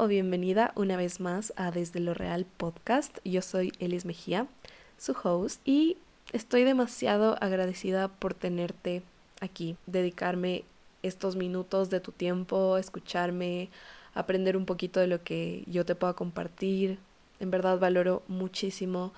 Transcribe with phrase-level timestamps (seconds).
[0.00, 3.18] o bienvenida una vez más a Desde lo Real Podcast.
[3.22, 4.46] Yo soy Elis Mejía,
[4.96, 5.98] su host, y
[6.32, 9.02] estoy demasiado agradecida por tenerte
[9.42, 10.64] aquí, dedicarme
[11.02, 13.68] estos minutos de tu tiempo, escucharme,
[14.14, 16.98] aprender un poquito de lo que yo te pueda compartir.
[17.38, 19.12] En verdad valoro muchísimo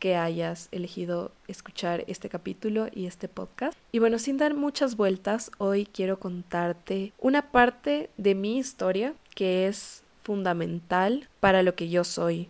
[0.00, 3.78] que hayas elegido escuchar este capítulo y este podcast.
[3.92, 9.68] Y bueno, sin dar muchas vueltas, hoy quiero contarte una parte de mi historia que
[9.68, 12.48] es fundamental para lo que yo soy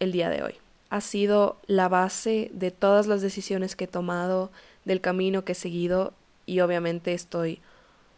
[0.00, 0.54] el día de hoy.
[0.90, 4.50] Ha sido la base de todas las decisiones que he tomado,
[4.84, 6.14] del camino que he seguido
[6.46, 7.60] y obviamente estoy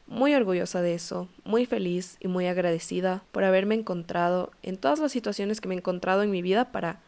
[0.07, 5.13] muy orgullosa de eso, muy feliz y muy agradecida por haberme encontrado en todas las
[5.13, 7.01] situaciones que me he encontrado en mi vida para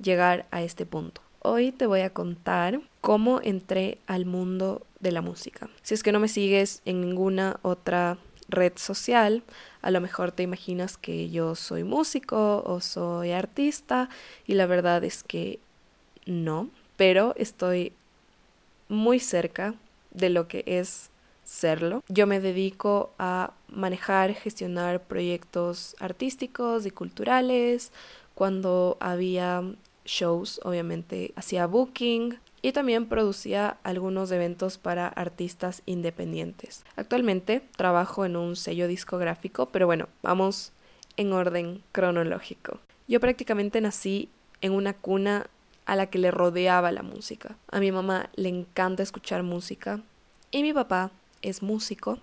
[0.00, 1.20] llegar a este punto.
[1.40, 5.68] Hoy te voy a contar cómo entré al mundo de la música.
[5.82, 8.18] Si es que no me sigues en ninguna otra
[8.48, 9.42] red social,
[9.82, 14.08] a lo mejor te imaginas que yo soy músico o soy artista
[14.46, 15.58] y la verdad es que
[16.26, 17.92] no, pero estoy
[18.88, 19.74] muy cerca
[20.10, 21.10] de lo que es
[21.44, 22.02] serlo.
[22.08, 27.92] Yo me dedico a manejar, gestionar proyectos artísticos y culturales.
[28.34, 29.62] Cuando había
[30.04, 36.84] shows, obviamente hacía booking y también producía algunos eventos para artistas independientes.
[36.96, 40.72] Actualmente trabajo en un sello discográfico, pero bueno, vamos
[41.16, 42.78] en orden cronológico.
[43.06, 44.28] Yo prácticamente nací
[44.60, 45.46] en una cuna
[45.86, 47.56] a la que le rodeaba la música.
[47.70, 50.00] A mi mamá le encanta escuchar música
[50.50, 51.10] y mi papá
[51.42, 52.18] es músico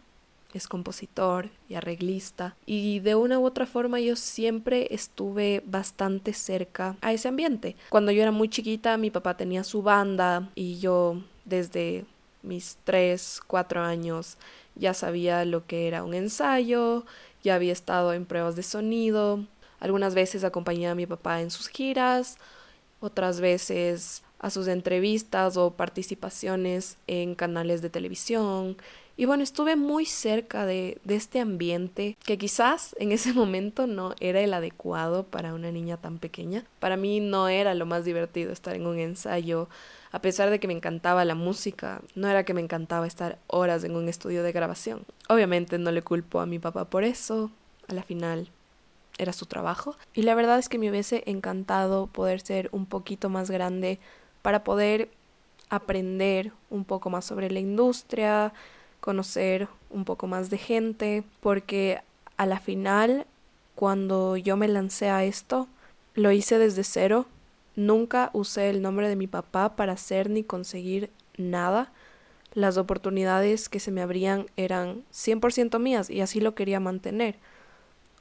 [0.56, 6.96] es compositor y arreglista y de una u otra forma yo siempre estuve bastante cerca
[7.02, 7.76] a ese ambiente.
[7.90, 12.06] Cuando yo era muy chiquita mi papá tenía su banda y yo desde
[12.42, 14.38] mis 3, 4 años
[14.76, 17.06] ya sabía lo que era un ensayo,
[17.44, 19.46] ya había estado en pruebas de sonido,
[19.80, 22.38] algunas veces acompañaba a mi papá en sus giras,
[23.00, 28.78] otras veces a sus entrevistas o participaciones en canales de televisión,
[29.18, 34.42] y bueno, estuve muy cerca de, este ambiente que quizás en ese momento no era
[34.42, 36.66] el adecuado para una niña tan pequeña.
[36.80, 39.70] Para mí no era lo más divertido estar en un ensayo,
[40.12, 43.84] a pesar de que me encantaba la música, no era que me encantaba estar horas
[43.84, 45.06] en un estudio de grabación.
[45.30, 47.52] Obviamente no le culpo a mi papá por eso,
[47.88, 48.50] a la final
[49.18, 49.96] era su trabajo.
[50.14, 54.00] Y la verdad es que me hubiese encantado poder ser un poquito más grande
[54.42, 55.10] para poder
[55.70, 58.54] aprender un poco más sobre la industria,
[59.06, 62.02] conocer un poco más de gente, porque
[62.38, 63.28] a la final,
[63.76, 65.68] cuando yo me lancé a esto,
[66.16, 67.28] lo hice desde cero.
[67.76, 71.92] Nunca usé el nombre de mi papá para hacer ni conseguir nada.
[72.56, 77.36] Las oportunidades que se me abrían eran 100% mías y así lo quería mantener.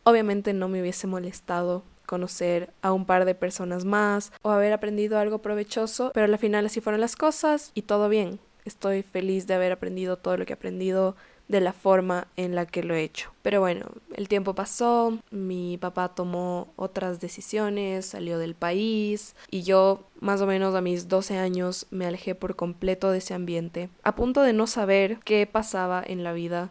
[0.02, 5.18] Obviamente no me hubiese molestado conocer a un par de personas más o haber aprendido
[5.18, 8.38] algo provechoso, pero al final así fueron las cosas y todo bien.
[8.64, 11.16] Estoy feliz de haber aprendido todo lo que he aprendido
[11.48, 13.30] de la forma en la que lo he hecho.
[13.42, 20.04] Pero bueno, el tiempo pasó, mi papá tomó otras decisiones, salió del país y yo
[20.20, 24.14] más o menos a mis 12 años me alejé por completo de ese ambiente, a
[24.14, 26.70] punto de no saber qué pasaba en la vida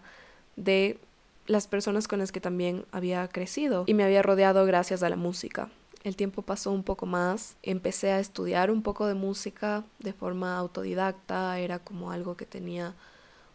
[0.55, 0.97] de
[1.45, 5.17] las personas con las que también había crecido y me había rodeado gracias a la
[5.17, 5.69] música.
[6.03, 10.57] El tiempo pasó un poco más, empecé a estudiar un poco de música de forma
[10.57, 12.93] autodidacta, era como algo que tenía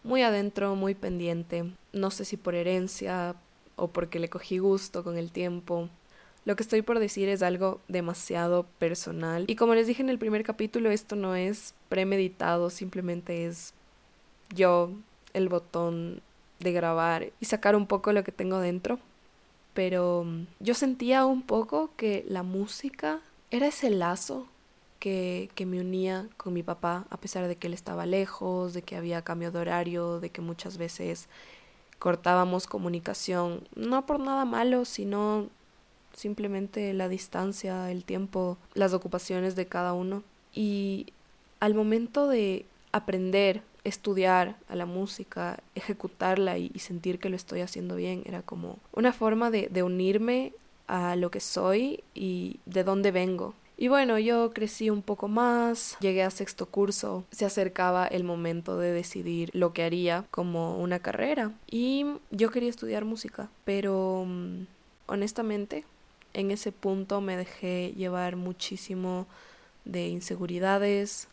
[0.03, 3.35] muy adentro, muy pendiente, no sé si por herencia
[3.77, 5.91] o porque le cogí gusto con el tiempo.
[6.47, 10.19] Lo que estoy por decir es algo demasiado personal y como les dije en el
[10.19, 13.75] primer capítulo, esto no es premeditado, simplemente es
[14.55, 14.93] yo
[15.35, 16.23] el botón
[16.61, 18.99] de grabar y sacar un poco lo que tengo dentro
[19.75, 23.21] pero mm, yo sentía un poco que la música
[23.51, 24.47] era ese lazo
[24.99, 28.83] que, que, me unía con mi papá, a pesar de que él estaba lejos, de
[28.83, 31.29] que había cambio de horario, de que muchas veces
[31.99, 35.49] cortábamos comunicación, no por nada malo, sino
[36.13, 40.23] simplemente la distancia, el tiempo, las ocupaciones de cada uno.
[40.53, 41.07] Y
[41.61, 47.97] al momento de aprender estudiar a la música, ejecutarla y, sentir que lo estoy haciendo
[47.97, 50.53] bien, era como una forma de, de unirme
[50.87, 53.55] a lo que soy y de dónde vengo.
[53.81, 58.77] Y bueno, yo crecí un poco más, llegué a sexto curso, se acercaba el momento
[58.77, 64.63] de decidir lo que haría como una carrera y yo quería estudiar música, pero mm,
[65.07, 65.85] honestamente
[66.35, 69.27] en ese punto me dejé llevar muchísimo
[69.85, 71.29] de inseguridades,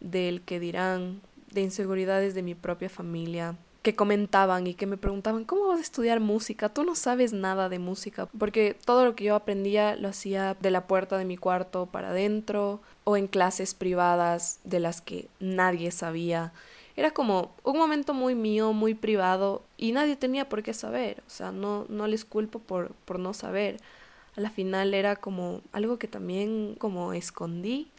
[0.00, 1.22] del que dirán,
[1.54, 5.82] de inseguridades de mi propia familia, que comentaban y que me preguntaban, ¿cómo vas a
[5.82, 6.70] estudiar música?
[6.70, 10.70] Tú no sabes nada de música, porque todo lo que yo aprendía lo hacía de
[10.70, 15.90] la puerta de mi cuarto para adentro o en clases privadas de las que nadie
[15.90, 16.54] sabía.
[16.96, 21.22] Era como un momento muy mío, muy privado y nadie tenía por qué saber.
[21.26, 23.76] O sea, no, no les culpo por, por no saber.
[24.36, 27.90] A la final era como algo que también como escondí.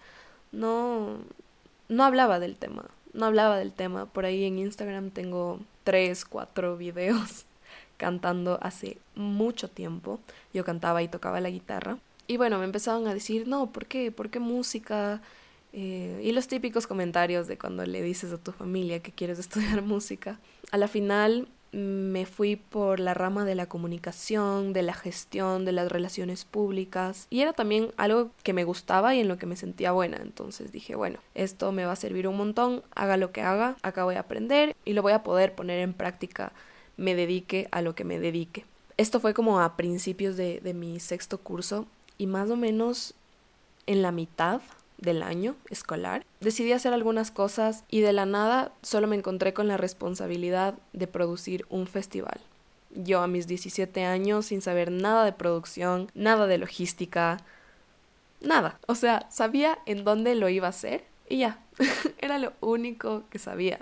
[0.51, 1.19] No,
[1.89, 2.85] no hablaba del tema.
[3.15, 4.05] No hablaba del tema.
[4.05, 7.45] Por ahí en Instagram tengo tres, cuatro videos
[7.97, 10.19] cantando hace mucho tiempo.
[10.53, 11.97] Yo cantaba y tocaba la guitarra.
[12.27, 14.11] Y bueno, me empezaban a decir, no, ¿por qué?
[14.11, 15.21] ¿Por qué música?
[15.71, 19.81] Eh, y los típicos comentarios de cuando le dices a tu familia que quieres estudiar
[19.81, 20.37] música.
[20.71, 25.73] A la final me fui por la rama de la comunicación, de la gestión, de
[25.73, 29.57] las relaciones públicas y era también algo que me gustaba y en lo que me
[29.57, 30.17] sentía buena.
[30.21, 34.05] Entonces dije, bueno, esto me va a servir un montón, haga lo que haga, acá
[34.05, 36.53] voy a aprender y lo voy a poder poner en práctica,
[36.95, 38.63] me dedique a lo que me dedique.
[38.95, 41.87] Esto fue como a principios de, de mi sexto curso
[42.17, 43.15] y más o menos
[43.85, 44.61] en la mitad
[44.97, 49.67] del año escolar, decidí hacer algunas cosas y de la nada solo me encontré con
[49.67, 52.39] la responsabilidad de producir un festival.
[52.95, 57.37] Yo a mis 17 años sin saber nada de producción, nada de logística,
[58.41, 58.79] nada.
[58.87, 61.59] O sea, sabía en dónde lo iba a hacer y ya.
[62.19, 63.79] Era lo único que sabía.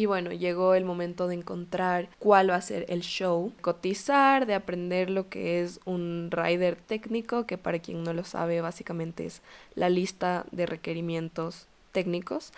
[0.00, 4.54] Y bueno, llegó el momento de encontrar cuál va a ser el show, cotizar, de
[4.54, 9.42] aprender lo que es un rider técnico, que para quien no lo sabe básicamente es
[9.74, 12.54] la lista de requerimientos técnicos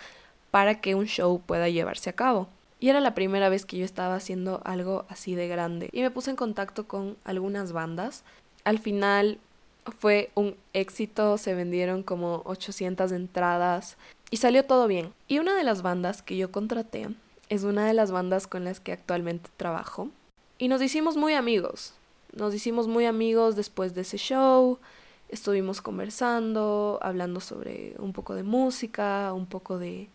[0.51, 2.47] para que un show pueda llevarse a cabo.
[2.79, 5.89] Y era la primera vez que yo estaba haciendo algo así de grande.
[5.91, 8.23] Y me puse en contacto con algunas bandas.
[8.63, 9.37] Al final
[9.99, 13.97] fue un éxito, se vendieron como 800 entradas
[14.31, 15.13] y salió todo bien.
[15.27, 17.09] Y una de las bandas que yo contraté
[17.53, 20.09] es una de las bandas con las que actualmente trabajo.
[20.57, 21.93] Y nos hicimos muy amigos.
[22.35, 24.79] Nos hicimos muy amigos después de ese show.
[25.29, 30.09] Estuvimos conversando, hablando sobre un poco de música, un poco de,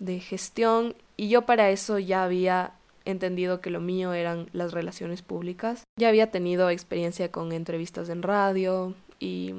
[0.00, 0.94] de gestión.
[1.16, 2.74] Y yo para eso ya había
[3.06, 5.84] entendido que lo mío eran las relaciones públicas.
[5.98, 9.54] Ya había tenido experiencia con entrevistas en radio y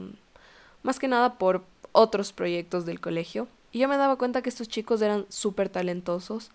[0.83, 1.63] más que nada por
[1.93, 3.47] otros proyectos del colegio.
[3.71, 6.51] Y yo me daba cuenta que estos chicos eran súper talentosos,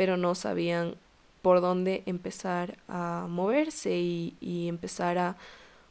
[0.00, 0.94] pero no sabían
[1.42, 5.36] por dónde empezar a moverse y, empezar a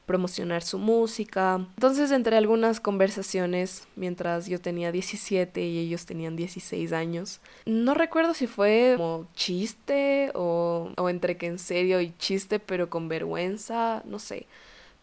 [0.08, 1.68] promocionar su música.
[1.76, 8.34] Entonces, entre algunas conversaciones, mientras yo tenía 17 y ellos tenían 16 años, no recuerdo
[8.34, 14.02] si fue como chiste o, o entre que en serio y chiste, pero con vergüenza,
[14.06, 14.48] no sé.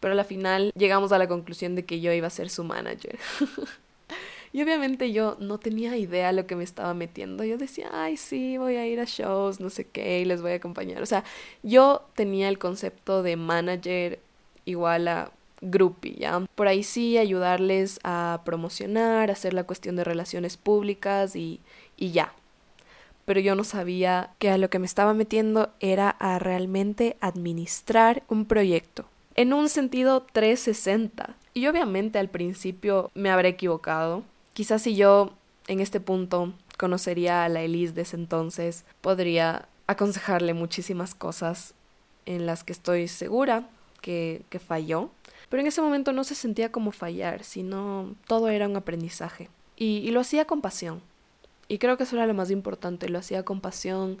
[0.01, 2.65] Pero a la final llegamos a la conclusión de que yo iba a ser su
[2.65, 3.17] manager.
[4.57, 7.43] Y obviamente yo no tenía idea lo que me estaba metiendo.
[7.43, 10.53] Yo decía, ay, sí, voy a ir a shows, no sé qué, y les voy
[10.53, 11.03] a acompañar.
[11.03, 11.23] O sea,
[11.61, 14.17] yo tenía el concepto de manager
[14.65, 15.31] igual a
[15.61, 16.43] groupie, ¿ya?
[16.55, 21.59] Por ahí sí ayudarles a promocionar, hacer la cuestión de relaciones públicas y,
[21.95, 22.33] y ya.
[23.25, 28.23] Pero yo no sabía que a lo que me estaba metiendo era a realmente administrar
[28.27, 29.05] un proyecto.
[29.35, 31.35] En un sentido 360.
[31.53, 34.23] Y obviamente al principio me habré equivocado,
[34.57, 35.33] Quizás si yo
[35.67, 41.75] en este punto conocería a la Elise de ese entonces, podría aconsejarle muchísimas cosas
[42.25, 43.69] en las que estoy segura
[44.01, 45.11] que, que falló.
[45.49, 49.47] Pero en ese momento no se sentía como fallar, sino todo era un aprendizaje.
[49.75, 51.03] Y, y lo hacía con pasión.
[51.67, 54.17] Y creo que eso era lo más importante, lo hacía con pasión,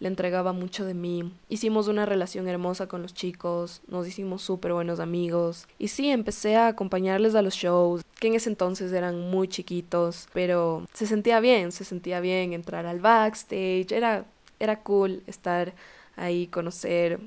[0.00, 1.32] le entregaba mucho de mí.
[1.48, 5.68] Hicimos una relación hermosa con los chicos, nos hicimos súper buenos amigos.
[5.78, 10.28] Y sí, empecé a acompañarles a los shows, que en ese entonces eran muy chiquitos,
[10.32, 14.24] pero se sentía bien, se sentía bien entrar al backstage, era,
[14.58, 15.74] era cool estar
[16.16, 17.20] ahí, conocer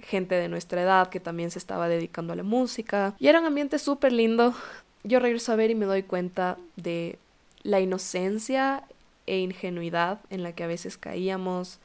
[0.00, 3.14] gente de nuestra edad que también se estaba dedicando a la música.
[3.18, 4.52] Y era un ambiente súper lindo.
[5.04, 7.18] Yo regreso a ver y me doy cuenta de
[7.62, 8.82] la inocencia
[9.26, 11.78] e ingenuidad en la que a veces caíamos,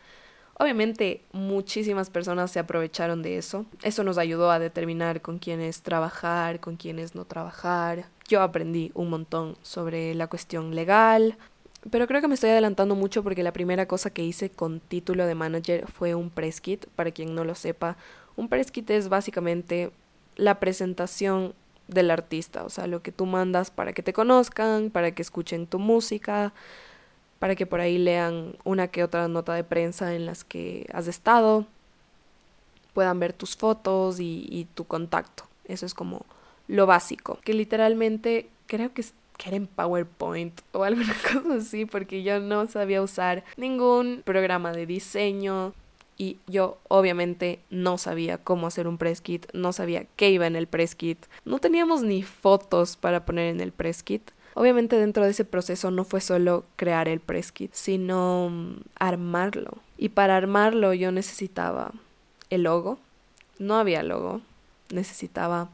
[0.61, 3.65] Obviamente muchísimas personas se aprovecharon de eso.
[3.81, 8.05] Eso nos ayudó a determinar con quiénes trabajar, con quiénes no trabajar.
[8.27, 11.35] Yo aprendí un montón sobre la cuestión legal,
[11.89, 15.25] pero creo que me estoy adelantando mucho porque la primera cosa que hice con título
[15.25, 16.85] de manager fue un press kit.
[16.95, 17.97] Para quien no lo sepa,
[18.35, 19.89] un press kit es básicamente
[20.35, 21.55] la presentación
[21.87, 25.65] del artista, o sea, lo que tú mandas para que te conozcan, para que escuchen
[25.65, 26.53] tu música,
[27.41, 31.07] para que por ahí lean una que otra nota de prensa en las que has
[31.07, 31.65] estado,
[32.93, 35.45] puedan ver tus fotos y, tu contacto.
[35.65, 36.23] Eso es como
[36.67, 39.03] lo básico, que literalmente creo que,
[39.45, 45.73] en PowerPoint o alguna cosa así, porque yo no sabía usar ningún programa de diseño,
[46.19, 50.55] y yo obviamente no sabía cómo hacer un press kit, no sabía qué iba en
[50.55, 54.29] el press kit, no teníamos ni fotos para poner en el press kit.
[54.53, 59.77] Obviamente dentro de ese proceso no fue solo crear el press kit, sino mm, armarlo.
[59.97, 61.91] Y para armarlo yo necesitaba
[62.49, 62.99] el logo,
[63.59, 64.41] no había logo,
[64.89, 65.69] necesitaba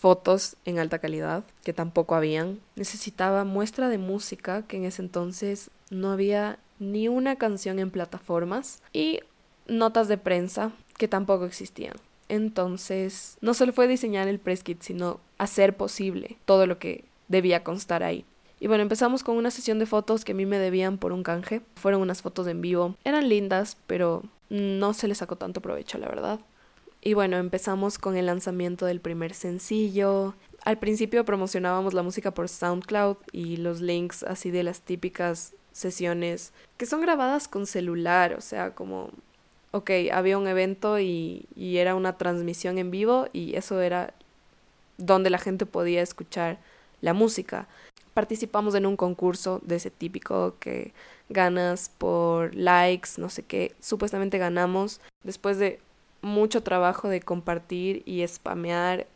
[0.00, 2.58] fotos en alta calidad, que tampoco habían.
[2.74, 8.80] Necesitaba muestra de música, que en ese entonces no había ni una canción en plataformas.
[8.94, 9.20] Y
[9.66, 11.96] notas de prensa, que tampoco existían.
[12.28, 17.64] Entonces, no solo fue diseñar el press kit, sino hacer posible todo lo que debía
[17.64, 18.26] constar ahí.
[18.58, 21.22] Y bueno, empezamos con una sesión de fotos que a mí me debían por un
[21.22, 21.62] canje.
[21.76, 22.96] Fueron unas fotos en vivo.
[23.04, 26.40] Eran lindas, pero no se les sacó tanto provecho, la verdad.
[27.00, 30.34] Y bueno, empezamos con el lanzamiento del primer sencillo.
[30.64, 36.52] Al principio promocionábamos la música por SoundCloud y los links así de las típicas sesiones
[36.76, 39.10] que son grabadas con celular, o sea, como,
[39.70, 44.12] ok, había un evento y, y era una transmisión en vivo y eso era
[44.98, 46.58] donde la gente podía escuchar
[47.00, 47.68] la música.
[48.14, 50.92] Participamos en un concurso de ese típico que
[51.28, 53.74] ganas por likes, no sé qué.
[53.80, 55.80] Supuestamente ganamos después de
[56.22, 59.06] mucho trabajo de compartir y spamear.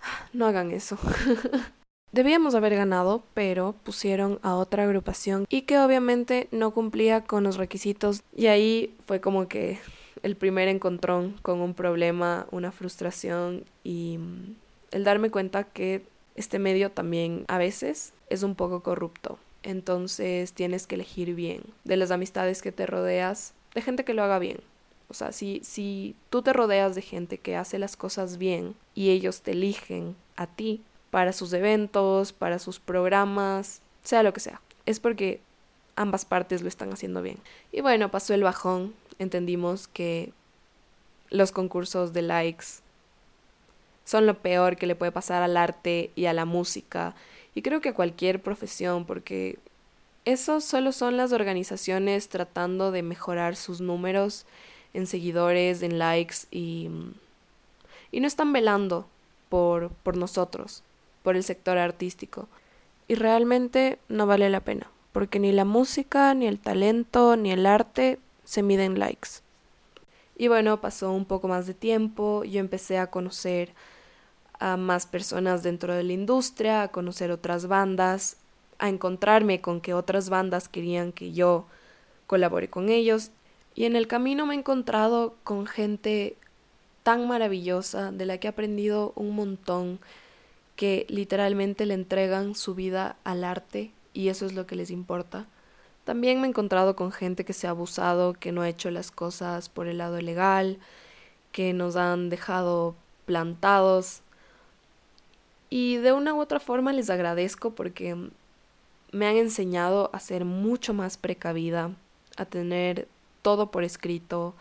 [0.34, 0.98] No hagan eso.
[2.12, 7.56] Debíamos haber ganado, pero pusieron a otra agrupación y que obviamente no cumplía con los
[7.56, 9.80] requisitos y ahí fue como que
[10.22, 14.54] el primer encontrón con un problema, una frustración y mm,
[14.92, 19.38] el darme cuenta que este medio también a veces es un poco corrupto.
[19.62, 24.22] Entonces tienes que elegir bien de las amistades que te rodeas, de gente que lo
[24.22, 24.58] haga bien.
[25.08, 29.10] O sea, si, si tú te rodeas de gente que hace las cosas bien y
[29.10, 34.60] ellos te eligen a ti para sus eventos, para sus programas, sea lo que sea,
[34.86, 35.40] es porque
[35.96, 37.38] ambas partes lo están haciendo bien.
[37.72, 40.32] Y bueno, pasó el bajón, entendimos que
[41.30, 42.66] los concursos de likes
[44.04, 47.14] son lo peor que le puede pasar al arte y a la música
[47.54, 49.58] y creo que a cualquier profesión porque
[50.24, 54.46] eso solo son las organizaciones tratando de mejorar sus números
[54.94, 56.88] en seguidores, en likes y,
[58.10, 59.06] y no están velando
[59.48, 60.82] por, por nosotros,
[61.22, 62.48] por el sector artístico.
[63.06, 67.66] Y realmente no vale la pena, porque ni la música, ni el talento, ni el
[67.66, 69.28] arte se miden likes.
[70.36, 73.74] Y bueno, pasó un poco más de tiempo, yo empecé a conocer
[74.64, 78.38] a más personas dentro de la industria, a conocer otras bandas,
[78.78, 81.66] a encontrarme con que otras bandas querían que yo
[82.26, 83.30] colabore con ellos
[83.74, 86.38] y en el camino me he encontrado con gente
[87.02, 90.00] tan maravillosa, de la que he aprendido un montón,
[90.76, 95.46] que literalmente le entregan su vida al arte y eso es lo que les importa.
[96.04, 99.10] También me he encontrado con gente que se ha abusado, que no ha hecho las
[99.10, 100.78] cosas por el lado legal,
[101.52, 102.94] que nos han dejado
[103.26, 104.22] plantados.
[105.76, 108.14] Y de una u otra forma les agradezco porque
[109.10, 111.90] me han enseñado a ser mucho más precavida,
[112.36, 113.08] a tener
[113.42, 114.54] todo por escrito,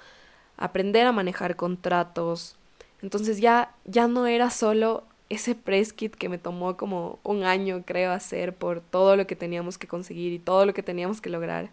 [0.58, 2.56] aprender a manejar contratos.
[3.04, 7.84] Entonces ya, ya no era solo ese press kit que me tomó como un año,
[7.86, 11.30] creo, hacer por todo lo que teníamos que conseguir y todo lo que teníamos que
[11.30, 11.70] lograr,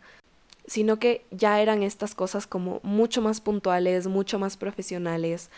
[0.66, 5.48] sino que ya eran estas cosas como mucho más puntuales, mucho más profesionales.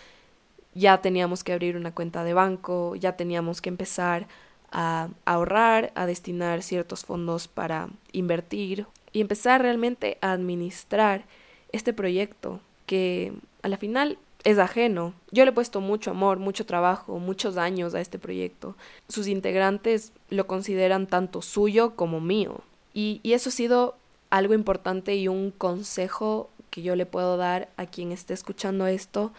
[0.74, 4.26] Ya teníamos que abrir una cuenta de banco, ya teníamos que empezar
[4.70, 11.24] a ahorrar, a destinar ciertos fondos para invertir y empezar realmente a administrar
[11.72, 15.14] este proyecto que a la final es ajeno.
[15.30, 18.76] Yo le he puesto mucho amor, mucho trabajo, muchos años a este proyecto.
[19.08, 22.60] Sus integrantes lo consideran tanto suyo como mío.
[22.94, 23.96] Y, y, eso ha sido
[24.30, 29.32] algo importante y un consejo que yo le puedo dar a quien esté escuchando esto.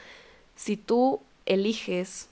[0.63, 2.29] Si tú eliges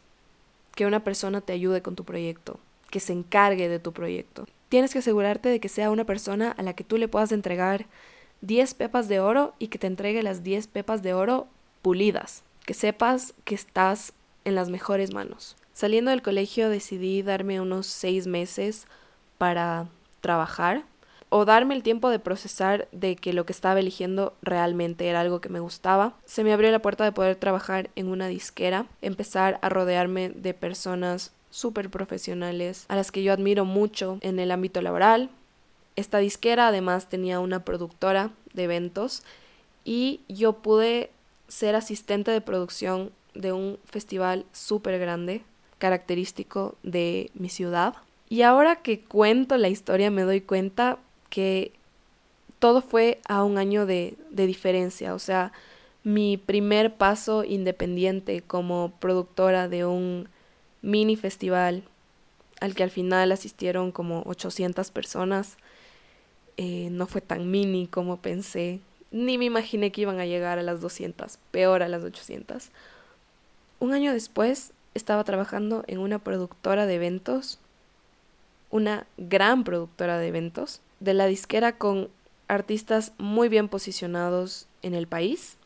[0.73, 4.93] que una persona te ayude con tu proyecto, que se encargue de tu proyecto, tienes
[4.93, 7.87] que asegurarte de que sea una persona a la que tú le puedas entregar
[8.39, 11.49] 10 pepas de oro y que te entregue las 10 pepas de oro
[11.81, 14.13] pulidas, que sepas que estás
[14.45, 15.57] en las mejores manos.
[15.73, 18.87] Saliendo del colegio decidí darme unos 6 meses
[19.39, 19.89] para
[20.21, 20.85] trabajar
[21.31, 25.41] o darme el tiempo de procesar de que lo que estaba eligiendo realmente era algo
[25.41, 26.13] que me gustaba.
[26.25, 30.53] Se me abrió la puerta de poder trabajar en una disquera, empezar a rodearme de
[30.53, 35.29] personas súper profesionales a las que yo admiro mucho en el ámbito laboral,
[35.95, 39.23] esta disquera además tenía una productora de eventos
[39.83, 41.11] y yo pude
[41.47, 45.43] ser asistente de producción de un festival súper grande,
[45.77, 47.95] característico de mi ciudad.
[48.29, 50.97] Y ahora que cuento la historia me doy cuenta
[51.31, 51.71] que
[52.59, 55.51] todo fue a un año de, de diferencia, o sea,
[56.03, 60.29] mi primer paso independiente como productora de un
[60.83, 61.83] mini festival
[62.61, 65.57] al que al final asistieron como 800 personas.
[66.57, 68.79] Eh, no fue tan mini como pensé,
[69.11, 72.69] ni me imaginé que iban a llegar a las 200, peor a las 800.
[73.79, 77.59] Un año después estaba trabajando en una productora de eventos,
[78.69, 82.09] una gran productora de eventos, de la disquera con
[82.47, 85.57] artistas muy bien posicionados en el país,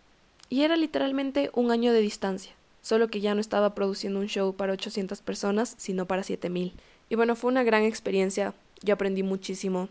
[0.49, 4.53] y era literalmente un año de distancia solo que ya no estaba produciendo un show
[4.55, 6.75] para 800 personas, sino para 7000.
[7.09, 9.89] Y bueno, fue una gran experiencia, yo aprendí muchísimo.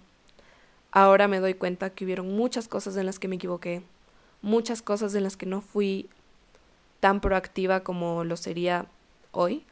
[0.92, 3.82] Ahora me doy cuenta que hubieron muchas cosas en las que me equivoqué,
[4.42, 6.08] muchas cosas en las que no fui
[7.00, 8.86] tan proactiva como lo sería
[9.32, 9.64] hoy,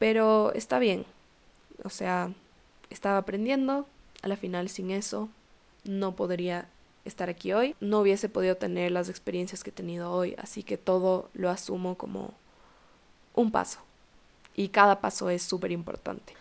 [0.00, 1.04] pero está bien.
[1.84, 2.32] O sea,
[2.90, 3.86] estaba aprendiendo,
[4.26, 5.28] a la final sin eso
[5.84, 6.68] no podría
[7.04, 10.76] estar aquí hoy, no hubiese podido tener las experiencias que he tenido hoy, así que
[10.76, 12.34] todo lo asumo como
[13.34, 13.78] un paso.
[14.56, 16.34] Y cada paso es súper importante.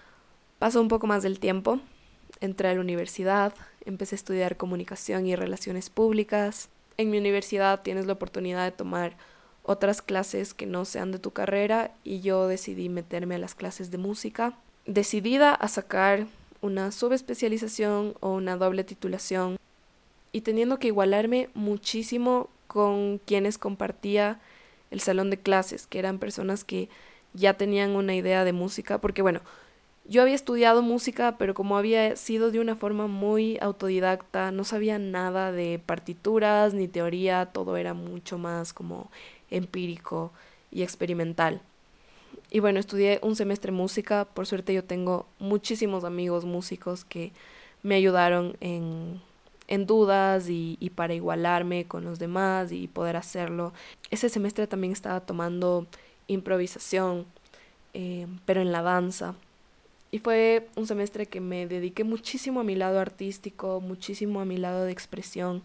[0.58, 1.80] Pasó un poco más del tiempo,
[2.40, 3.54] entré a la universidad,
[3.86, 6.70] empecé a estudiar comunicación y relaciones públicas.
[6.98, 9.18] En mi universidad tienes la oportunidad de tomar
[9.64, 13.92] otras clases que no sean de tu carrera y yo decidí meterme a las clases
[13.92, 16.28] de música, decidida a sacar
[16.66, 19.58] una subespecialización o una doble titulación
[20.32, 24.40] y teniendo que igualarme muchísimo con quienes compartía
[24.92, 26.90] el salón de clases, que eran personas que
[27.34, 29.42] ya tenían una idea de música, porque bueno,
[30.08, 35.00] yo había estudiado música, pero como había sido de una forma muy autodidacta, no sabía
[35.00, 39.10] nada de partituras ni teoría, todo era mucho más como
[39.50, 40.32] empírico
[40.72, 41.62] y experimental.
[42.52, 47.32] Y bueno, estudié un semestre música, por suerte yo tengo muchísimos amigos músicos que
[47.84, 49.22] me ayudaron en
[49.68, 53.74] en dudas y, para igualarme con los demás y poder hacerlo.
[54.12, 55.88] Ese semestre también estaba tomando
[56.28, 57.26] improvisación,
[57.94, 59.36] eh, pero en la danza.
[60.12, 64.58] Y fue un semestre que me dediqué muchísimo a mi lado artístico, muchísimo a mi
[64.58, 65.64] lado de expresión,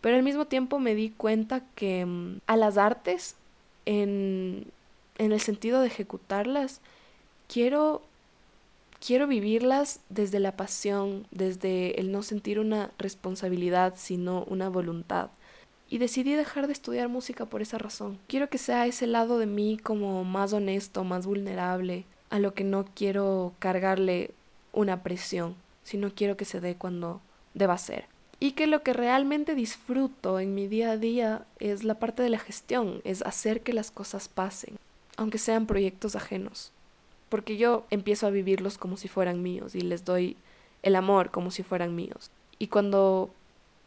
[0.00, 3.36] pero al mismo tiempo me di cuenta que mm, a las artes,
[3.86, 4.66] en,
[5.20, 6.80] en el sentido de ejecutarlas,
[7.46, 8.02] quiero
[9.04, 15.30] quiero vivirlas desde la pasión, desde el no sentir una responsabilidad, sino una voluntad.
[15.88, 18.18] Y decidí dejar de estudiar música por esa razón.
[18.28, 22.64] Quiero que sea ese lado de mí como más honesto, más vulnerable, a lo que
[22.64, 24.30] no quiero cargarle
[24.72, 27.20] una presión, sino quiero que se dé cuando
[27.54, 28.04] deba ser.
[28.38, 32.30] Y que lo que realmente disfruto en mi día a día es la parte de
[32.30, 34.76] la gestión, es hacer que las cosas pasen,
[35.16, 36.72] aunque sean proyectos ajenos
[37.30, 40.36] porque yo empiezo a vivirlos como si fueran míos y les doy
[40.82, 42.30] el amor como si fueran míos.
[42.58, 43.30] Y cuando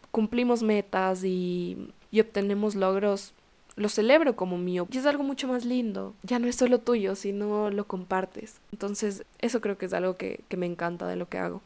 [0.10, 3.34] cumplimos metas y, obtenemos logros,
[3.76, 4.88] lo celebro como mío.
[4.90, 6.14] Y es algo mucho más lindo.
[6.24, 8.60] Ya no es solo tuyo, sino lo compartes.
[8.72, 11.62] Entonces, eso creo que es algo que, que me encanta de lo que hago.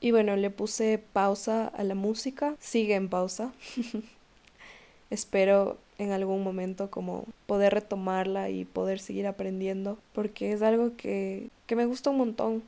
[0.00, 2.56] Y bueno, le puse pausa a la música.
[2.58, 3.52] Sigue en pausa.
[5.10, 11.48] Espero en algún momento como poder retomarla y poder seguir aprendiendo porque es algo que,
[11.66, 12.62] que me gusta un montón,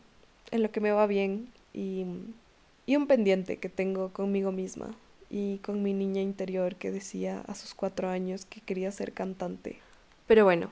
[0.50, 2.04] en lo que me va bien y,
[2.86, 4.94] y un pendiente que tengo conmigo misma
[5.30, 9.78] y con mi niña interior que decía a sus cuatro años que quería ser cantante.
[10.26, 10.70] Pero bueno,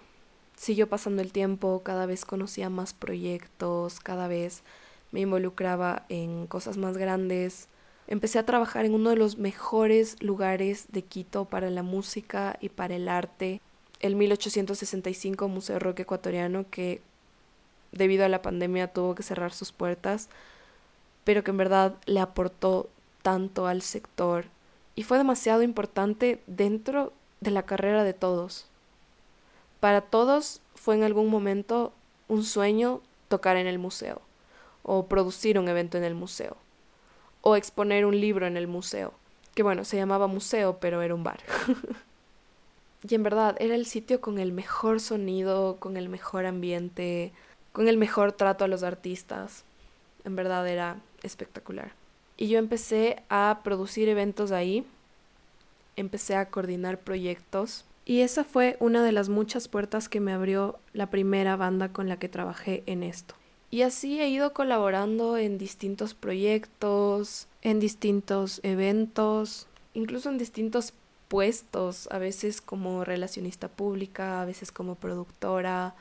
[0.57, 4.63] siguió pasando el tiempo, cada vez conocía más proyectos, cada vez
[5.11, 7.69] me involucraba en cosas más grandes,
[8.09, 12.69] Empecé a trabajar en uno de los mejores lugares de Quito para la música y
[12.69, 13.61] para el arte,
[14.01, 17.01] el 1865 Museo Rock Ecuatoriano, que
[17.93, 20.29] debido a la pandemia tuvo que cerrar sus puertas,
[21.25, 22.89] pero que en verdad le aportó
[23.23, 24.47] tanto al sector
[24.97, 28.67] y fue demasiado importante dentro de la carrera de todos.
[29.79, 31.93] Para todos fue en algún momento
[32.29, 34.21] un sueño tocar en el museo
[34.83, 36.57] o producir un evento en el museo
[37.43, 39.13] o exponer un libro en el museo,
[39.55, 41.41] que bueno, se llamaba museo, pero era un bar.
[43.09, 47.33] y en verdad era el sitio con el mejor sonido, con el mejor ambiente,
[47.73, 49.65] con el mejor trato a los artistas.
[50.25, 51.93] En verdad era espectacular.
[52.37, 54.87] Y yo empecé a producir eventos ahí,
[55.97, 60.79] empecé a coordinar proyectos y esa fue una de las muchas puertas que me abrió
[60.93, 63.35] la primera banda con la que trabajé en esto.
[63.73, 70.93] Y así he ido colaborando en distintos proyectos, en distintos eventos, incluso en distintos
[71.29, 75.95] puestos, a veces como relacionista pública, a veces como productora,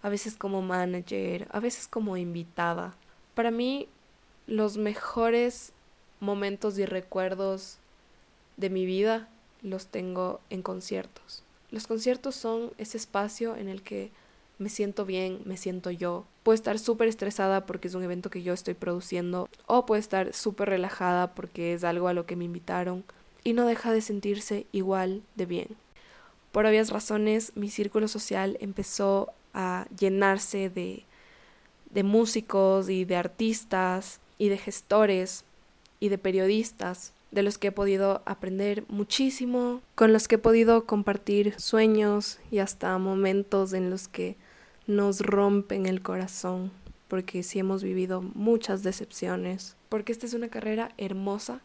[0.00, 2.94] a veces como manager, a veces como invitada.
[3.34, 3.88] Para mí,
[4.46, 5.72] los mejores
[6.20, 7.78] momentos y recuerdos
[8.56, 9.28] de mi vida
[9.60, 11.42] los tengo en conciertos.
[11.72, 14.12] Los conciertos son ese espacio en el que
[14.62, 16.24] me siento bien, me siento yo.
[16.42, 20.32] Puedo estar súper estresada porque es un evento que yo estoy produciendo o puedo estar
[20.32, 23.04] súper relajada porque es algo a lo que me invitaron
[23.44, 25.68] y no deja de sentirse igual de bien.
[26.52, 31.04] Por obvias razones, mi círculo social empezó a llenarse de,
[31.90, 35.44] de músicos y de artistas y de gestores
[35.98, 40.84] y de periodistas de los que he podido aprender muchísimo, con los que he podido
[40.84, 44.36] compartir sueños y hasta momentos en los que
[44.86, 46.70] nos rompen el corazón,
[47.08, 51.60] porque sí hemos vivido muchas decepciones, porque esta es una carrera hermosa,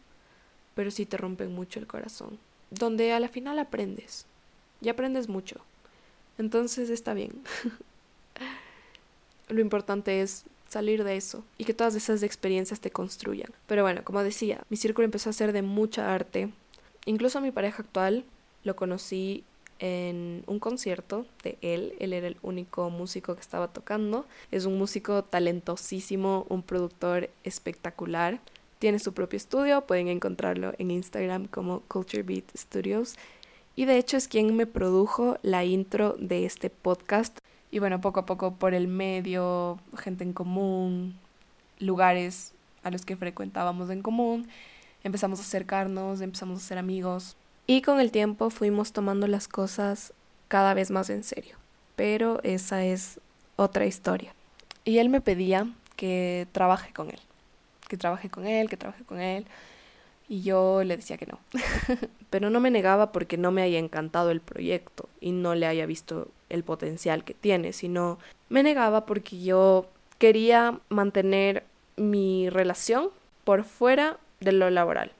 [0.74, 2.38] pero sí te rompen mucho el corazón,
[2.70, 4.26] donde a la final aprendes,
[4.80, 5.60] y aprendes mucho,
[6.38, 7.32] entonces está bien.
[9.48, 13.50] Lo importante es salir de eso y que todas esas experiencias te construyan.
[13.66, 16.52] Pero bueno, como decía, mi círculo empezó a ser de mucha arte.
[17.06, 18.24] Incluso a mi pareja actual
[18.64, 19.44] lo conocí
[19.78, 21.94] en un concierto de él.
[22.00, 24.26] Él era el único músico que estaba tocando.
[24.50, 28.40] Es un músico talentosísimo, un productor espectacular.
[28.78, 33.16] Tiene su propio estudio, pueden encontrarlo en Instagram como Culture Beat Studios.
[33.76, 37.38] Y de hecho es quien me produjo la intro de este podcast.
[37.70, 41.16] Y bueno, poco a poco por el medio, gente en común,
[41.78, 44.48] lugares a los que frecuentábamos en común,
[45.04, 47.36] empezamos a acercarnos, empezamos a ser amigos.
[47.70, 50.14] Y con el tiempo fuimos tomando las cosas
[50.48, 51.56] cada vez más en serio.
[51.96, 53.20] Pero esa es
[53.56, 54.34] otra historia.
[54.86, 57.20] Y él me pedía que trabaje con él,
[57.86, 59.46] que trabaje con él, que trabaje con él.
[60.30, 61.40] Y yo le decía que no.
[62.30, 65.84] Pero no me negaba porque no me haya encantado el proyecto y no le haya
[65.84, 71.64] visto el potencial que tiene, sino me negaba porque yo quería mantener
[71.96, 73.10] mi relación
[73.44, 75.12] por fuera de lo laboral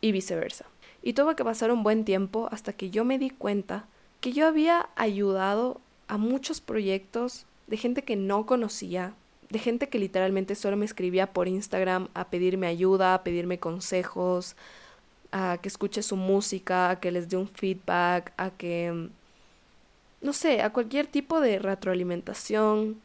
[0.00, 0.66] y viceversa.
[1.02, 3.86] Y tuvo que pasar un buen tiempo hasta que yo me di cuenta
[4.20, 9.14] que yo había ayudado a muchos proyectos de gente que no conocía,
[9.48, 14.56] de gente que literalmente solo me escribía por Instagram a pedirme ayuda, a pedirme consejos,
[15.32, 19.08] a que escuche su música, a que les dé un feedback, a que
[20.20, 23.00] no sé, a cualquier tipo de retroalimentación,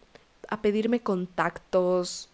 [0.50, 2.30] a pedirme contactos,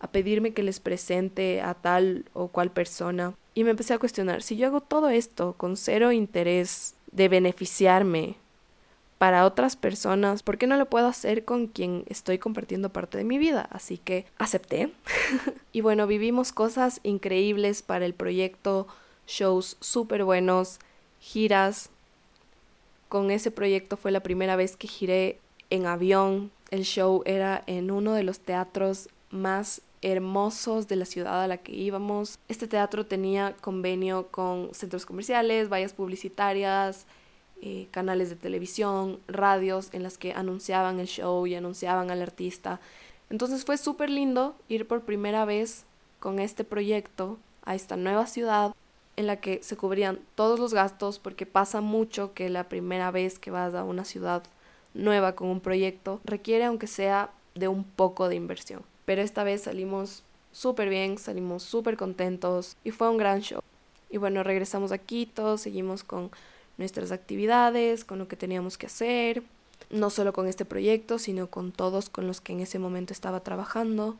[0.00, 3.34] a pedirme que les presente a tal o cual persona.
[3.54, 8.36] Y me empecé a cuestionar, si yo hago todo esto con cero interés de beneficiarme
[9.18, 13.24] para otras personas, ¿por qué no lo puedo hacer con quien estoy compartiendo parte de
[13.24, 13.66] mi vida?
[13.70, 14.92] Así que acepté.
[15.72, 18.86] y bueno, vivimos cosas increíbles para el proyecto,
[19.26, 20.78] shows súper buenos,
[21.18, 21.90] giras
[23.08, 25.38] con ese proyecto fue la primera vez que giré
[25.70, 26.50] en avión.
[26.70, 31.56] El show era en uno de los teatros más hermosos de la ciudad a la
[31.56, 32.38] que íbamos.
[32.48, 37.06] Este teatro tenía convenio con centros comerciales, vallas publicitarias,
[37.60, 42.80] eh, canales de televisión, radios en las que anunciaban el show y anunciaban al artista.
[43.30, 45.84] Entonces fue súper lindo ir por primera vez
[46.20, 48.76] con este proyecto a esta nueva ciudad
[49.16, 53.40] en la que se cubrían todos los gastos porque pasa mucho que la primera vez
[53.40, 54.44] que vas a una ciudad
[54.94, 58.82] nueva con un proyecto requiere aunque sea de un poco de inversión.
[59.06, 63.62] Pero esta vez salimos súper bien, salimos súper contentos y fue un gran show.
[64.10, 66.30] Y bueno, regresamos a Quito, seguimos con
[66.76, 69.42] nuestras actividades, con lo que teníamos que hacer,
[69.88, 73.40] no solo con este proyecto, sino con todos con los que en ese momento estaba
[73.40, 74.16] trabajando.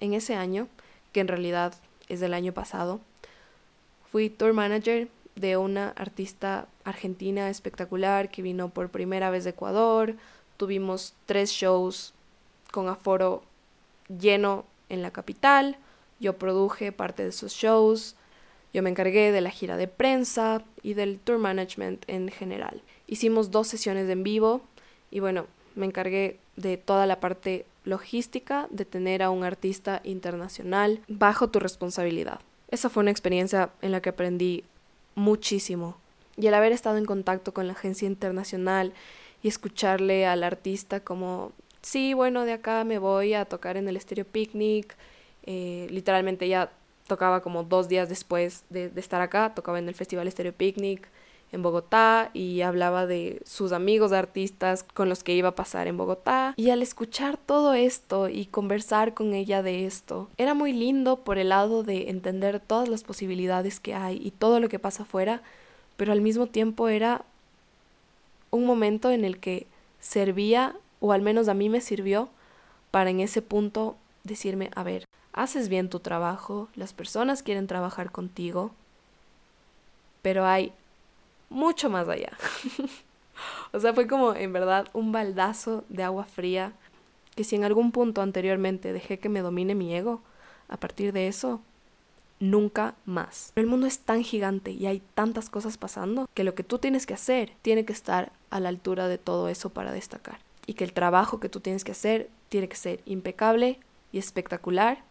[0.00, 0.68] En ese año,
[1.12, 1.72] que en realidad
[2.08, 3.00] es del año pasado,
[4.14, 10.14] Fui tour manager de una artista argentina espectacular que vino por primera vez de Ecuador.
[10.56, 12.14] Tuvimos tres shows
[12.70, 13.42] con aforo
[14.08, 15.78] lleno en la capital.
[16.20, 18.16] Yo produje parte de esos shows.
[18.72, 22.82] Yo me encargué de la gira de prensa y del tour management en general.
[23.06, 24.62] Hicimos dos sesiones en vivo
[25.10, 31.00] y bueno, me encargué de toda la parte logística de tener a un artista internacional
[31.08, 32.40] bajo tu responsabilidad.
[32.70, 34.64] Esa fue una experiencia en la que aprendí
[35.14, 35.96] muchísimo.
[36.36, 38.92] Y el haber estado en contacto con la agencia internacional
[39.42, 41.52] y escucharle al artista como,
[41.84, 44.96] sí, bueno, de acá me voy a tocar en el Stereo Picnic.
[45.44, 46.70] Eh, literalmente ya
[47.06, 51.08] tocaba como dos días después de, de, estar acá, tocaba en el Festival Stereo Picnic
[51.54, 55.96] en Bogotá y hablaba de sus amigos artistas con los que iba a pasar en
[55.96, 56.52] Bogotá.
[56.56, 61.38] Y al escuchar todo esto y conversar con ella de esto, era muy lindo por
[61.38, 65.42] el lado de entender todas las posibilidades que hay y todo lo que pasa afuera,
[65.96, 67.24] pero al mismo tiempo era
[68.50, 69.66] un momento en el que
[70.00, 72.30] servía, o al menos a mí me sirvió,
[72.90, 78.10] para en ese punto decirme, a ver, haces bien tu trabajo, las personas quieren trabajar
[78.10, 78.70] contigo,
[80.22, 80.72] pero hay
[81.50, 82.32] mucho más allá.
[83.74, 86.72] o sea, fue como en verdad un baldazo de agua fría
[87.36, 90.22] que si en algún punto anteriormente dejé que me domine mi ego,
[90.68, 91.60] a partir de eso,
[92.40, 93.52] nunca más.
[93.56, 97.04] el mundo es tan gigante y hay tantas cosas pasando que lo que tú tienes
[97.04, 100.38] que hacer tiene que estar a la altura de todo eso para destacar.
[100.66, 103.78] Y que el trabajo que tú tienes que hacer tiene que ser impecable
[104.12, 105.04] y espectacular.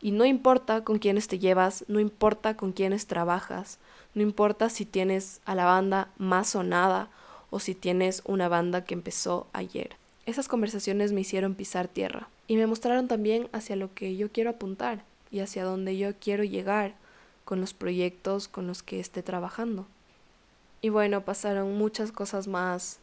[0.00, 3.78] Y no importa con quiénes te llevas, no importa con quiénes trabajas,
[4.14, 7.10] no importa si tienes a la banda más sonada
[7.50, 9.96] o si tienes una banda que empezó ayer.
[10.26, 14.50] Esas conversaciones me hicieron pisar tierra y me mostraron también hacia lo que yo quiero
[14.50, 16.94] apuntar y hacia donde yo quiero llegar
[17.44, 19.86] con los proyectos con los que esté trabajando.
[20.82, 23.00] Y bueno, pasaron muchas cosas más.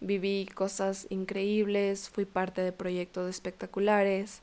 [0.00, 4.42] Viví cosas increíbles, fui parte de proyectos espectaculares.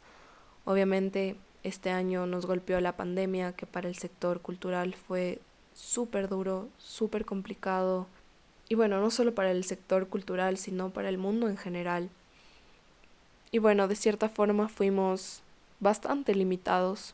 [0.65, 5.39] Obviamente este año nos golpeó la pandemia, que para el sector cultural fue
[5.73, 8.07] súper duro, súper complicado.
[8.69, 12.09] Y bueno, no solo para el sector cultural, sino para el mundo en general.
[13.51, 15.41] Y bueno, de cierta forma fuimos
[15.79, 17.13] bastante limitados.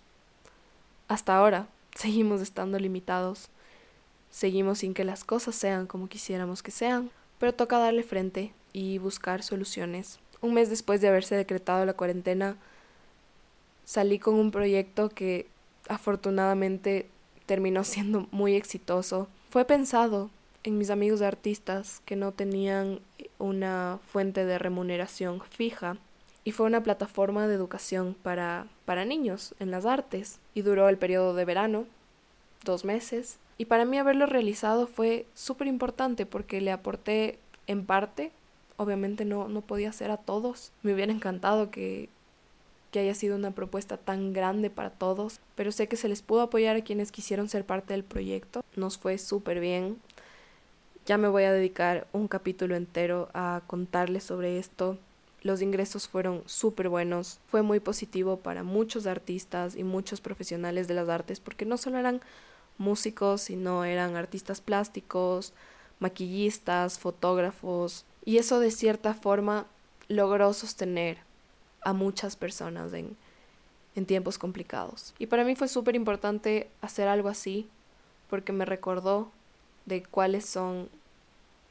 [1.08, 3.50] Hasta ahora seguimos estando limitados.
[4.30, 8.98] Seguimos sin que las cosas sean como quisiéramos que sean, pero toca darle frente y
[8.98, 10.20] buscar soluciones.
[10.42, 12.58] Un mes después de haberse decretado la cuarentena,
[13.86, 15.48] salí con un proyecto que
[15.88, 17.08] afortunadamente
[17.46, 19.28] terminó siendo muy exitoso.
[19.50, 20.30] Fue pensado
[20.64, 23.00] en mis amigos artistas que no tenían
[23.40, 25.98] una fuente de remuneración fija
[26.44, 30.98] y fue una plataforma de educación para, para niños en las artes y duró el
[30.98, 31.86] periodo de verano,
[32.64, 33.38] dos meses.
[33.58, 38.32] Y para mí haberlo realizado fue súper importante porque le aporté en parte,
[38.78, 42.10] obviamente no, no podía ser a todos, me hubiera encantado que,
[42.92, 46.42] que haya sido una propuesta tan grande para todos, pero sé que se les pudo
[46.42, 49.98] apoyar a quienes quisieron ser parte del proyecto, nos fue súper bien.
[51.06, 54.98] Ya me voy a dedicar un capítulo entero a contarles sobre esto,
[55.42, 60.94] los ingresos fueron súper buenos, fue muy positivo para muchos artistas y muchos profesionales de
[60.94, 62.22] las artes porque no solo eran
[62.78, 65.54] músicos, sino eran artistas plásticos,
[66.00, 69.66] maquillistas, fotógrafos y eso de cierta forma
[70.08, 71.18] logró sostener
[71.82, 73.16] a muchas personas en,
[73.96, 75.14] en tiempos complicados.
[75.20, 77.68] Y para mí fue súper importante hacer algo así
[78.30, 79.32] porque me recordó
[79.86, 80.90] de cuáles son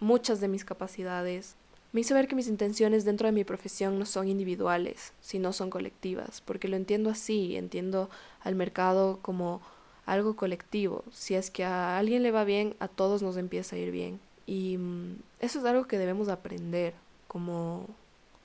[0.00, 1.56] muchas de mis capacidades,
[1.92, 5.70] me hizo ver que mis intenciones dentro de mi profesión no son individuales, sino son
[5.70, 8.10] colectivas, porque lo entiendo así, entiendo
[8.42, 9.62] al mercado como
[10.06, 11.04] algo colectivo.
[11.12, 14.20] Si es que a alguien le va bien, a todos nos empieza a ir bien.
[14.46, 16.94] Y mm, eso es algo que debemos aprender
[17.28, 17.86] como,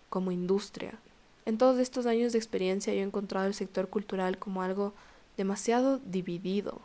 [0.09, 0.93] como industria.
[1.45, 4.93] En todos estos años de experiencia yo he encontrado el sector cultural como algo
[5.37, 6.81] demasiado dividido,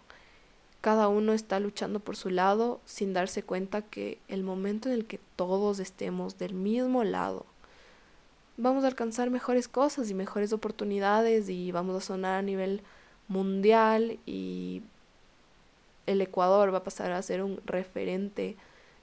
[0.87, 5.05] cada uno está luchando por su lado sin darse cuenta que el momento en el
[5.05, 7.45] que todos estemos del mismo lado,
[8.57, 12.83] vamos a alcanzar mejores cosas y mejores oportunidades y vamos a sonar a nivel
[13.29, 14.83] mundial y
[16.07, 18.57] el Ecuador va a pasar a ser un referente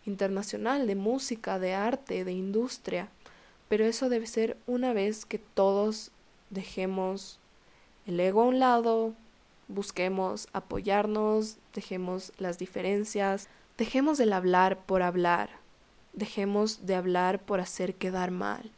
[0.05, 3.09] internacional de música, de arte, de industria.
[3.69, 6.11] Pero eso debe ser una vez que todos
[6.49, 7.39] dejemos
[8.05, 9.13] el ego a un lado,
[9.67, 15.49] busquemos apoyarnos, dejemos las diferencias, dejemos el hablar por hablar,
[16.13, 18.71] dejemos de hablar por hacer quedar mal.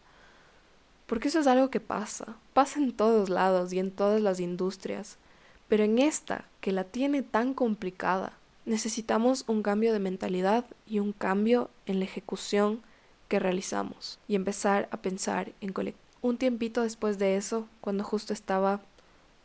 [1.07, 5.17] Porque eso es algo que pasa, pasa en todos lados y en todas las industrias,
[5.67, 8.33] pero en esta, que la tiene tan complicada,
[8.65, 12.81] necesitamos un cambio de mentalidad y un cambio en la ejecución
[13.27, 16.03] que realizamos y empezar a pensar en colectivo.
[16.21, 18.81] Un tiempito después de eso, cuando justo estaba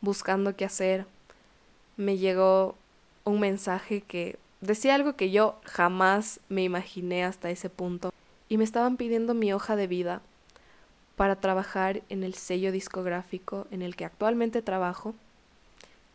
[0.01, 1.05] buscando qué hacer,
[1.97, 2.75] me llegó
[3.23, 8.11] un mensaje que decía algo que yo jamás me imaginé hasta ese punto
[8.49, 10.21] y me estaban pidiendo mi hoja de vida
[11.15, 15.13] para trabajar en el sello discográfico en el que actualmente trabajo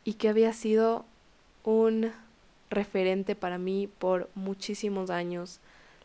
[0.06, 1.04] y que había sido
[1.64, 2.12] un
[2.70, 5.58] referente para mí por muchísimos años,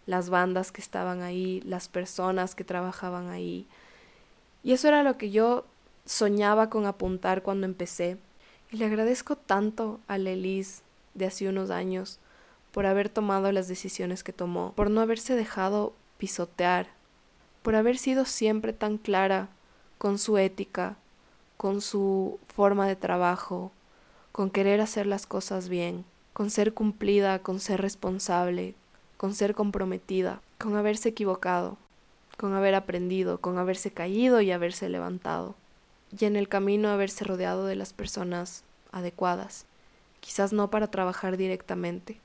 [0.07, 3.67] las bandas que estaban ahí, las personas que trabajaban ahí.
[4.63, 5.65] Y eso era lo que yo
[6.05, 8.17] soñaba con apuntar cuando empecé
[8.71, 10.81] y le agradezco tanto a Lelis
[11.13, 12.17] de hace unos años
[12.71, 16.87] por haber tomado las decisiones que tomó, por no haberse dejado pisotear,
[17.61, 19.49] por haber sido siempre tan clara
[19.99, 20.95] con su ética,
[21.57, 23.71] con su forma de trabajo,
[24.31, 28.75] con querer hacer las cosas bien, con ser cumplida, con ser responsable,
[29.17, 31.77] con ser comprometida, con haberse equivocado,
[32.37, 35.55] con haber aprendido, con haberse caído y haberse levantado
[36.19, 39.65] y en el camino haberse rodeado de las personas adecuadas,
[40.19, 42.17] quizás no para trabajar directamente,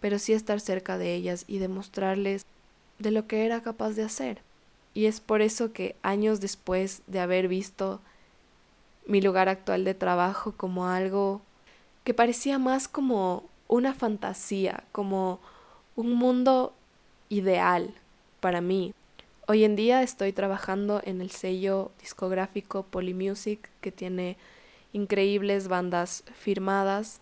[0.00, 2.44] pero sí estar cerca de ellas y demostrarles
[2.98, 4.40] de lo que era capaz de hacer.
[4.94, 8.00] Y es por eso que años después de haber visto
[9.08, 11.40] mi lugar actual de trabajo como algo
[12.04, 15.40] que parecía más como una fantasía, como
[15.96, 16.72] un mundo
[17.28, 17.92] ideal
[18.40, 18.94] para mí.
[19.46, 24.36] Hoy en día estoy trabajando en el sello discográfico Polymusic que tiene
[24.92, 27.20] increíbles bandas firmadas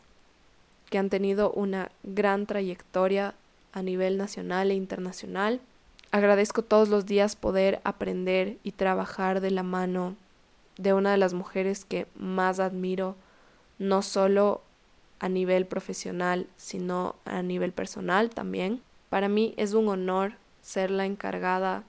[0.90, 3.34] que han tenido una gran trayectoria
[3.72, 5.60] a nivel nacional e internacional.
[6.10, 10.16] Agradezco todos los días poder aprender y trabajar de la mano
[10.76, 13.16] de una de las mujeres que más admiro,
[13.78, 14.62] no solo
[15.18, 18.82] a nivel profesional, sino a nivel personal también.
[19.08, 21.84] Para mí es un honor ser la encargada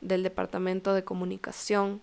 [0.00, 2.00] del departamento de comunicación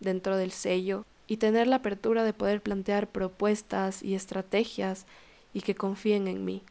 [0.00, 5.06] dentro del sello y tener la apertura de poder plantear propuestas y estrategias
[5.52, 6.62] y que confíen en mí.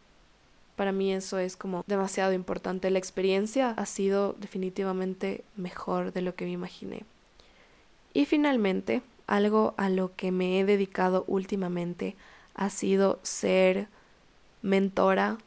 [0.76, 2.89] Para mí eso es como demasiado importante.
[2.89, 7.06] La experiencia ha sido definitivamente mejor de lo que me imaginé.
[8.13, 12.15] Y finalmente, algo a lo que me he dedicado últimamente
[12.54, 13.88] ha sido ser
[14.62, 15.38] mentora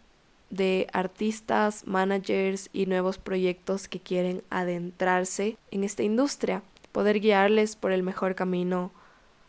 [0.51, 7.93] de artistas, managers y nuevos proyectos que quieren adentrarse en esta industria, poder guiarles por
[7.93, 8.91] el mejor camino,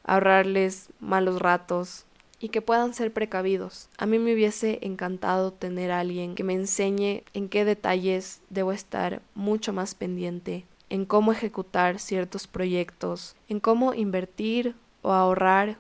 [0.03, 2.06] ahorrarles malos ratos,
[2.39, 3.89] y que puedan ser precavidos.
[3.97, 8.71] A mí me hubiese encantado tener a alguien que me enseñe en qué detalles debo
[8.71, 15.78] estar mucho más pendiente, en cómo ejecutar ciertos proyectos, en cómo invertir o ahorrar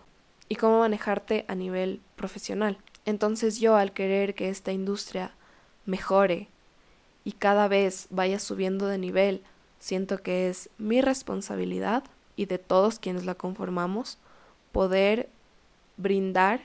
[0.49, 2.77] y cómo manejarte a nivel profesional.
[3.05, 5.31] Entonces yo al querer que esta industria
[5.85, 6.49] mejore
[7.23, 9.41] y cada vez vaya subiendo de nivel,
[9.79, 12.03] siento que es mi responsabilidad
[12.35, 14.17] y de todos quienes la conformamos
[14.71, 15.29] poder
[15.97, 16.61] brindar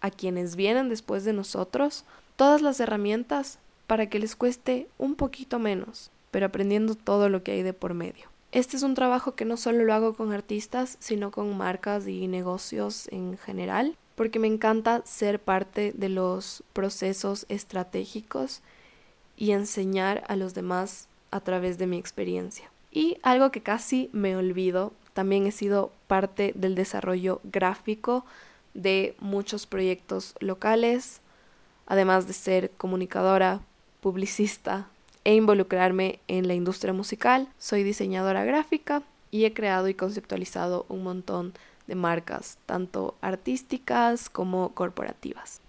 [0.00, 2.04] a quienes vienen después de nosotros
[2.36, 7.52] todas las herramientas para que les cueste un poquito menos, pero aprendiendo todo lo que
[7.52, 8.28] hay de por medio.
[8.50, 12.28] Este es un trabajo que no solo lo hago con artistas, sino con marcas y
[12.28, 18.62] negocios en general, porque me encanta ser parte de los procesos estratégicos
[19.36, 22.70] y enseñar a los demás a través de mi experiencia.
[22.90, 28.24] Y algo que casi me olvido también he sido parte del desarrollo gráfico
[28.72, 31.20] de muchos proyectos locales,
[31.86, 33.60] además de ser comunicadora,
[34.00, 34.88] publicista
[35.24, 37.48] e involucrarme en la industria musical.
[37.58, 41.52] Soy diseñadora gráfica y he creado y conceptualizado un montón
[41.86, 45.60] de marcas, tanto artísticas como corporativas.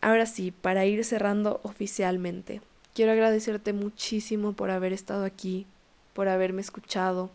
[0.00, 2.60] Ahora sí, para ir cerrando oficialmente,
[2.94, 5.66] quiero agradecerte muchísimo por haber estado aquí,
[6.12, 7.30] por haberme escuchado,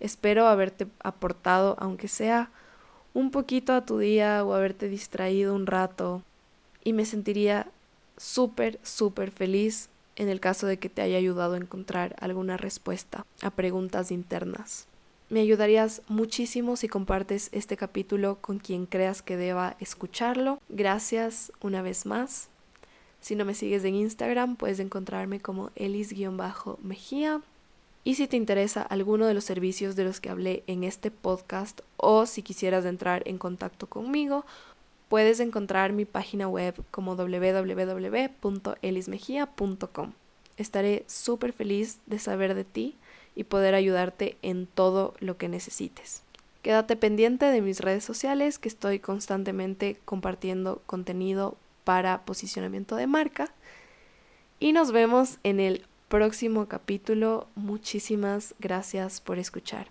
[0.00, 2.50] Espero haberte aportado, aunque sea
[3.14, 6.22] un poquito a tu día o haberte distraído un rato.
[6.82, 7.68] Y me sentiría
[8.16, 13.26] súper, súper feliz en el caso de que te haya ayudado a encontrar alguna respuesta
[13.42, 14.86] a preguntas internas.
[15.30, 20.60] Me ayudarías muchísimo si compartes este capítulo con quien creas que deba escucharlo.
[20.68, 22.48] Gracias una vez más.
[23.20, 27.40] Si no me sigues en Instagram, puedes encontrarme como elis-mejía.
[28.04, 31.80] Y si te interesa alguno de los servicios de los que hablé en este podcast
[31.96, 34.44] o si quisieras entrar en contacto conmigo,
[35.14, 40.12] puedes encontrar mi página web como www.elismejia.com.
[40.56, 42.96] Estaré súper feliz de saber de ti
[43.36, 46.24] y poder ayudarte en todo lo que necesites.
[46.62, 53.54] Quédate pendiente de mis redes sociales que estoy constantemente compartiendo contenido para posicionamiento de marca.
[54.58, 57.46] Y nos vemos en el próximo capítulo.
[57.54, 59.86] Muchísimas gracias por escuchar.